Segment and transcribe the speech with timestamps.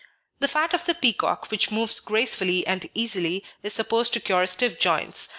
[0.39, 4.79] The fat of the peacock, which moves gracefully and easily, is supposed to cure stiff
[4.79, 5.29] joints.